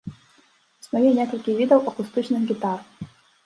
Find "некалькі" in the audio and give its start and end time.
1.19-1.57